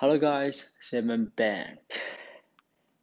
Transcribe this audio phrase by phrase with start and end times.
[0.00, 1.76] Hello guys, Simon back.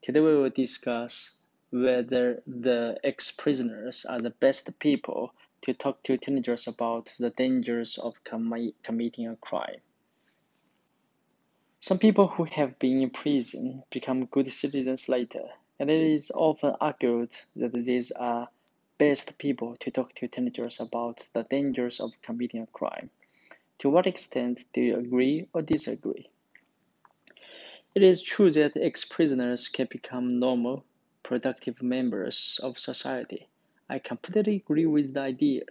[0.02, 1.40] Today we will discuss
[1.70, 5.32] whether the ex-prisoners are the best people
[5.62, 9.80] to talk to teenagers about the dangers of com committing a crime.
[11.82, 15.44] Some people who have been in prison become good citizens later,
[15.80, 18.48] and it is often argued that these are
[18.98, 23.12] best people to talk to teenagers about the dangers of committing a crime.
[23.82, 26.32] To what extent do you agree or disagree?
[27.96, 30.86] It is true that ex-prisoners can become normal,
[31.24, 33.48] productive members of society.
[33.90, 35.64] I completely agree with the idea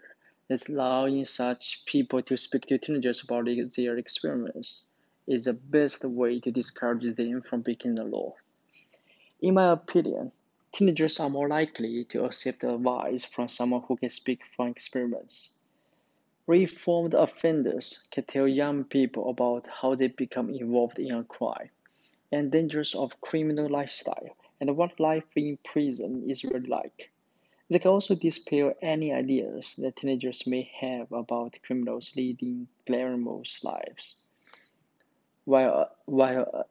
[0.48, 4.94] that allowing such people to speak to teenagers about their experience
[5.26, 8.34] is the best way to discourage them from breaking the law.
[9.40, 10.32] In my opinion,
[10.72, 15.62] teenagers are more likely to accept advice from someone who can speak from experience.
[16.46, 21.70] Reformed offenders can tell young people about how they become involved in a crime
[22.32, 27.10] and dangers of criminal lifestyle and what life in prison is really like.
[27.68, 34.22] They can also dispel any ideas that teenagers may have about criminals leading glamorous lives.
[35.44, 36.66] While, while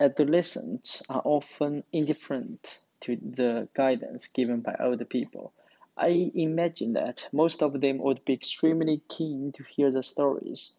[0.00, 5.52] adolescents are often indifferent to the guidance given by older people,
[5.96, 10.76] I imagine that most of them would be extremely keen to hear the stories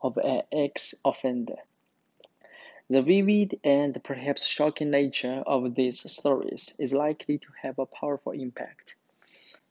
[0.00, 1.56] of an ex offender.
[2.90, 8.32] The vivid and perhaps shocking nature of these stories is likely to have a powerful
[8.32, 8.96] impact.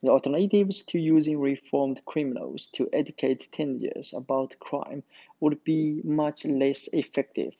[0.01, 5.03] The alternatives to using reformed criminals to educate teenagers about crime
[5.39, 7.53] would be much less effective.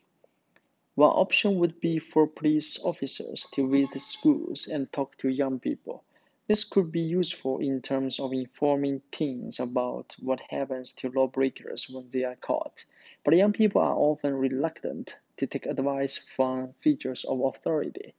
[0.96, 6.04] One option would be for police officers to visit schools and talk to young people
[6.50, 12.10] this could be useful in terms of informing teens about what happens to lawbreakers when
[12.10, 12.86] they are caught,
[13.24, 18.14] but young people are often reluctant to take advice from figures of authority.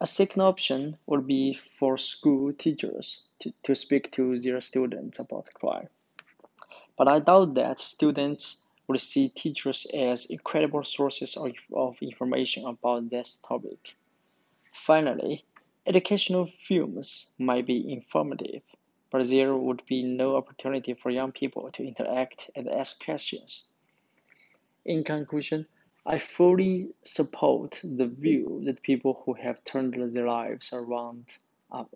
[0.00, 5.52] A second option would be for school teachers to, to speak to their students about
[5.54, 5.88] crime.
[6.96, 13.10] But I doubt that students would see teachers as incredible sources of, of information about
[13.10, 13.96] this topic.
[14.72, 15.44] Finally,
[15.88, 18.60] Educational films might be informative,
[19.10, 23.70] but there would be no opportunity for young people to interact and ask questions.
[24.84, 25.66] In conclusion,
[26.06, 31.36] I fully support the view that people who have turned their lives around
[31.70, 31.94] up.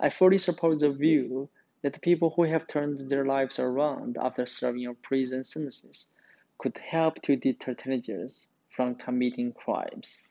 [0.00, 1.48] I fully support the view
[1.82, 6.14] that people who have turned their lives around after serving a prison sentences
[6.58, 10.26] could help to deter teenagers from committing crimes.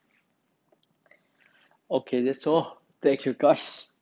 [1.90, 2.82] Okay, that's all.
[3.02, 3.95] Thank you, guys.